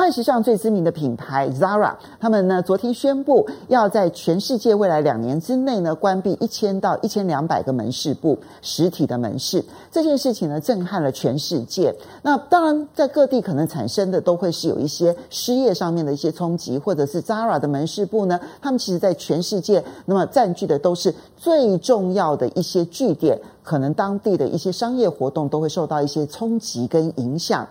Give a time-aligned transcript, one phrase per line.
[0.00, 9.62] 快时尚最知名的品牌 Zara，他们呢昨天宣布要在全世界未来两年之内呢关闭一千到一千两百个门市部实体的门市。
[9.92, 11.94] 这件事情呢震撼了全世界。
[12.22, 27.68] 那当然，在各地可能产生的都会是有一些失业上面的一些冲击，或者是 Zara 的门市部呢，他们其实在全世界那么占据的都是最重要的一些据点，可能当地的一些商业活动都会受到一些冲击跟影响。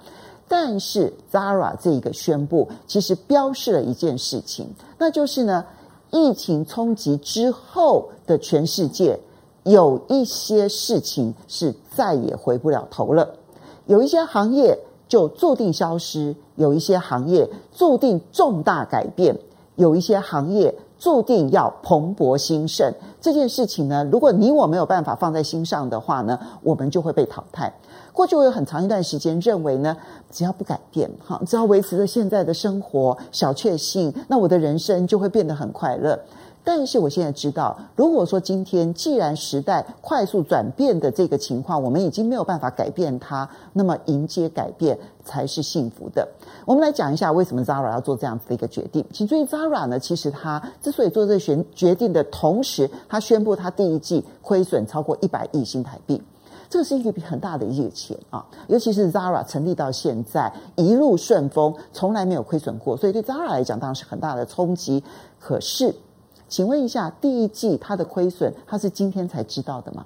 [0.49, 4.67] 但是 Zara 这一个宣布，其实标示了一件事情，
[4.98, 5.63] 那就是呢，
[6.09, 9.20] 疫情冲击之后的全世界，
[9.63, 13.35] 有一些事情是再也回不了头了，
[13.85, 14.77] 有一些行业
[15.08, 19.38] 就注定消失，有一些行业注定重大改变，
[19.75, 22.94] 有一些行业注定要蓬勃兴盛。
[23.20, 27.73] 这件事情呢，如果你我没有办法放在心上的话呢，我们就会被淘汰。
[28.12, 29.95] 过去我有很长一段时间认为呢，
[30.30, 36.20] 只要不改变，哈，只要维持着现在的生活小确幸，那我的人生就会变得很快乐。
[36.63, 46.27] 但是我现在知道，如果说今天既然时代快速转变的这个情况，我们已经没有办法改变它，那么迎接改变才是幸福的。
[46.65, 49.03] 我们来讲一下为什么 Zara 要做这样子的一个决定。
[49.11, 56.21] 请注意，Zara 呢，其实他之所以做这个决决定的同时，他宣布他第一季亏损超过一百亿新台币。
[56.69, 65.03] 这是一笔很大的一笔钱啊，尤其是 Zara 成立到现在一路顺风，从来没有亏损过，所以对 Zara 来讲当然是很大的冲击。
[65.39, 65.95] 可是，
[66.50, 70.05] 请问一下，第一季它的亏损，它是今天才知道的吗？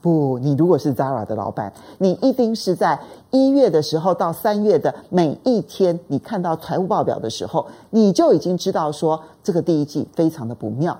[0.00, 2.98] 不，你如果是 Zara 的老板，你一定是在
[3.30, 10.98] 一月的时候到三月的每一天，你看到财务报表的时候，你就已经知道说这个第一季非常的不妙。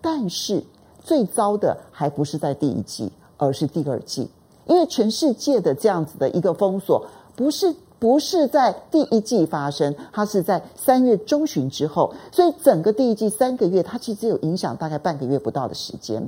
[0.00, 0.62] 但是
[1.02, 4.30] 最糟的还不是在第一季，而是第二季。
[4.66, 16.22] 因为全世界的这样子的一个封锁，不是不是在第一季发生，它是在三月中旬之后，所以整个第一季三个月，它其实只有影响大概半个月不到的时间，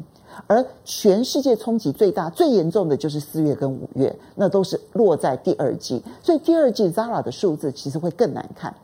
[0.47, 8.75] 而全世界冲击最大、最严重的就是四月跟五月，那都是落在第二季，所以第二季 Zara 的数字其实会更难看。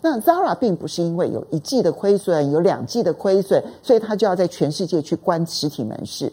[0.00, 6.32] 那 Zara 并不是因为有一季的亏损，有两季的亏损，所以它就要在全世界去关实体门市。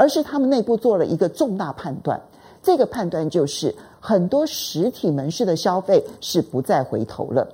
[0.00, 2.20] 而是他们内部做了一个重大判断，
[2.62, 7.46] 这个判断就是很多实体门市的消费是不再回头了，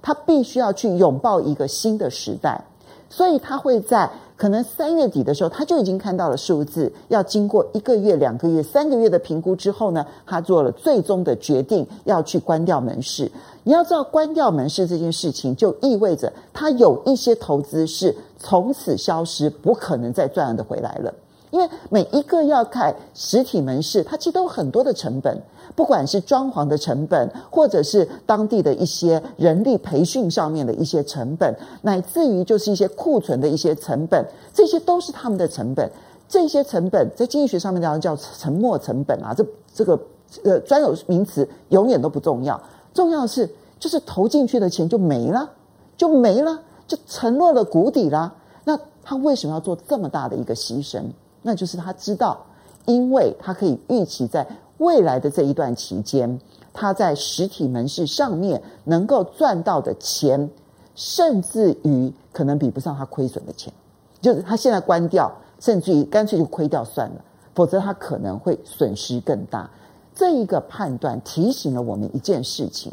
[0.00, 2.64] 他必须要去拥抱一个新的时代，
[3.08, 13.30] 所以他会在可能三月底的时候，他就已经看到了数字，要经过一个月、两个月、三个月的评估之后呢，他做了最终的决定，要去关掉门市。
[13.62, 21.12] 你要知道，关掉门市这件事情，就意味着他有一些投资是从此消失，不可能再赚得回来了。
[21.50, 25.36] 因为每一个要开实体门市，它其实都有很多的成本，
[25.74, 34.24] 不管是装潢的成本，或者是当地的一些人力培训上面的一些成本，乃至于就是一些库存的一些成本，
[34.54, 35.90] 这些都是他们的成本。
[36.28, 39.44] 这些成本在经济学上面叫叫沉没成本啊，这
[39.74, 40.00] 这个
[40.44, 42.60] 呃专有名词永远都不重要，
[42.94, 43.50] 重要的是
[43.80, 45.50] 就是投进去的钱就没了，
[45.96, 48.32] 就没了，就沉落了谷底了。
[48.62, 51.02] 那他为什么要做这么大的一个牺牲？
[51.42, 52.44] 那就是他知道，
[52.86, 54.46] 因为他可以预期在
[54.78, 56.40] 未来的这一段期间，
[56.72, 60.50] 他在实体门市上面能够赚到的钱，
[60.94, 63.72] 甚至于可能比不上他亏损的钱。
[64.20, 67.24] 就是他现在关掉，甚至于干脆就亏掉算了，
[67.54, 69.70] 否则他可能会损失更大。
[70.14, 72.92] 这一个判断提醒了我们一件事情：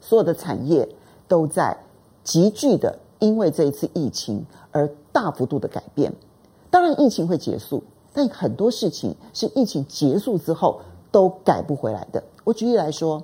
[0.00, 0.88] 所有的产业
[1.28, 1.76] 都在
[2.24, 4.42] 急剧的因为这一次疫情
[4.72, 6.10] 而大幅度的改变。
[6.76, 7.82] 当然，疫情会结束，
[8.12, 10.78] 但很多事情是疫情结束之后
[11.10, 12.22] 都改不回来的。
[12.44, 13.22] 我举例来说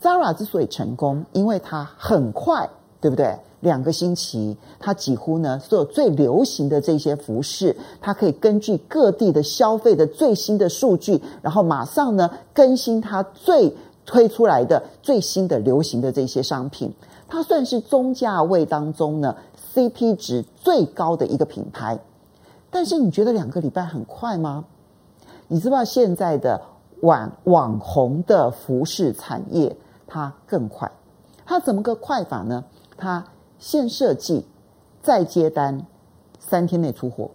[0.00, 2.66] ，Zara 之所以成功，因为它很快，
[2.98, 3.38] 对不对？
[3.60, 13.70] 两个星期，它几乎呢所有最流行的这些服饰，它可以根据各地的消费的最新的数据，然后马上呢更新它最
[14.06, 16.90] 推出来的最新的流行的这些商品。
[17.28, 19.36] 它算是中价位当中呢
[19.74, 21.98] CP 值最高的一个品牌。
[22.70, 24.64] 但是你觉得两个礼拜很快吗？
[25.48, 26.60] 你知道现在的
[27.02, 29.76] 网网红的服饰产业
[30.06, 30.90] 它更快，
[31.44, 32.64] 它怎么个快法呢？
[32.96, 33.24] 它
[33.58, 34.46] 先设计，
[35.02, 35.86] 再接单，
[36.38, 37.30] 三天内出货。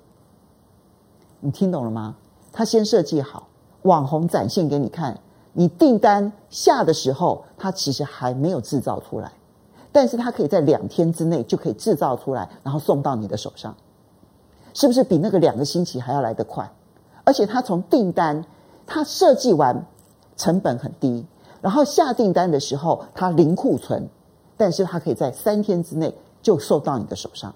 [1.39, 2.15] 你听懂了吗？
[2.51, 3.47] 它先设计好，
[3.83, 5.19] 网红展现给你看，
[5.53, 9.31] 你订单下的时候，它其实还没有制造出来，
[9.91, 13.75] 但是它可以在两天之内就可以制造出来，然后送到你的手上。
[14.73, 16.71] 是不是比那个两个星期还要来得快？
[17.23, 18.43] 而且他从订单，
[18.87, 19.85] 他设计完
[20.35, 21.25] 成本很低，
[21.61, 24.09] 然后下订单的时候他零库存，
[24.57, 27.53] 但是他可以在三天之内就送到你的手上，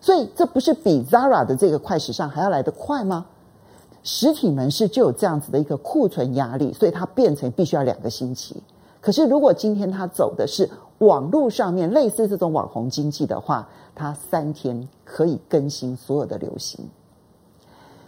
[0.00, 3.26] 所以这不是比 Zara 的这个快时尚还要来得快吗？
[4.04, 8.62] 实体门市就有这样子的一个库存压力，所以它变成必须要两个星期。
[9.00, 16.88] 可是如果今天他走的是网络上面类似这种网红经济的话，它三天可以更新所有的流行。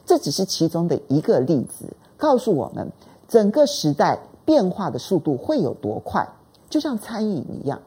[0.06, 1.84] 这只是其中的一个例子，
[2.16, 2.90] 告诉我们
[3.28, 6.26] 整个时代变化的速度会有多快。
[6.70, 7.80] 就像餐饮一样，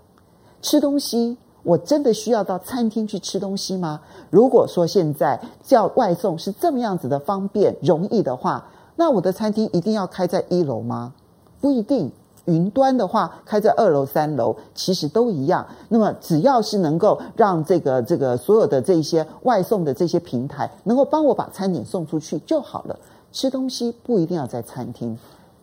[0.61, 4.01] 吃东西，我真的需要到餐厅去吃东西吗？
[4.29, 11.13] 如果说现在叫外送是这么样子的方便容易的话，那我的餐厅一定要开在一楼吗？
[11.59, 12.11] 不一定。
[12.51, 15.65] 云端的话，开在二楼、三楼，其实都一样。
[15.89, 22.99] 那么，只要是能够让这个、这个所有的这些外送的这些平台，能够帮我把餐点送出去就好了。
[23.31, 25.17] 吃东西不一定要在餐厅，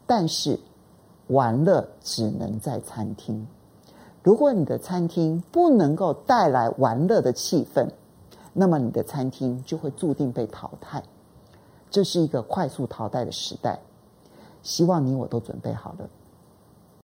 [0.06, 0.58] 但是
[1.26, 3.46] 玩乐只能在餐厅。
[4.22, 7.86] 如果你的餐厅不能够带来玩乐的气氛，
[8.52, 11.02] 那么你的餐厅就会注定被淘汰。
[11.90, 13.78] 这是一个快速淘汰的时代，
[14.62, 16.08] 希望你我都准备好了。